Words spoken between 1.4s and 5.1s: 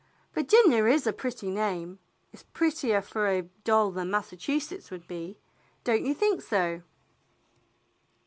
name. It's prettier for a doll than Massachusetts would